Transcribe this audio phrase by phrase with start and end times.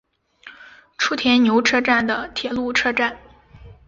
[0.97, 3.15] 初田牛车站的铁路车站。